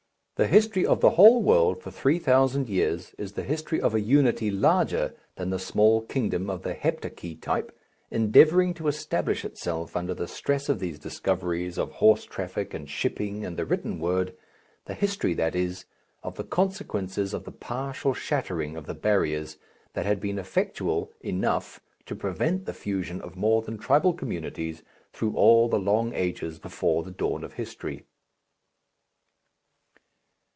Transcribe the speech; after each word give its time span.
The 0.37 0.47
history 0.47 0.83
of 0.87 1.01
the 1.01 1.11
whole 1.11 1.43
world 1.43 1.83
for 1.83 1.91
three 1.91 2.17
thousand 2.17 2.67
years 2.67 3.13
is 3.19 3.33
the 3.33 3.43
history 3.43 3.79
of 3.79 3.93
a 3.93 3.99
unity 4.01 4.49
larger 4.49 5.13
than 5.35 5.51
the 5.51 5.59
small 5.59 6.01
kingdom 6.01 6.49
of 6.49 6.63
the 6.63 6.73
Heptarchy 6.73 7.35
type, 7.39 7.71
endeavouring 8.09 8.73
to 8.73 8.87
establish 8.87 9.45
itself 9.45 9.95
under 9.95 10.15
the 10.15 10.27
stress 10.27 10.67
of 10.67 10.79
these 10.79 10.97
discoveries 10.97 11.77
of 11.77 11.91
horse 11.91 12.23
traffic 12.25 12.73
and 12.73 12.89
shipping 12.89 13.45
and 13.45 13.55
the 13.55 13.65
written 13.65 13.99
word, 13.99 14.33
the 14.85 14.95
history, 14.95 15.35
that 15.35 15.55
is, 15.55 15.85
of 16.23 16.37
the 16.37 16.43
consequences 16.43 17.35
of 17.35 17.43
the 17.43 17.51
partial 17.51 18.15
shattering 18.15 18.75
of 18.75 18.87
the 18.87 18.95
barriers 18.95 19.57
that 19.93 20.07
had 20.07 20.19
been 20.19 20.39
effectual 20.39 21.11
enough 21.21 21.79
to 22.07 22.15
prevent 22.15 22.65
the 22.65 22.73
fusion 22.73 23.21
of 23.21 23.35
more 23.35 23.61
than 23.61 23.77
tribal 23.77 24.11
communities 24.11 24.81
through 25.13 25.35
all 25.35 25.69
the 25.69 25.77
long 25.77 26.15
ages 26.15 26.57
before 26.57 27.03
the 27.03 27.11
dawn 27.11 27.43
of 27.43 27.53
history. 27.53 28.05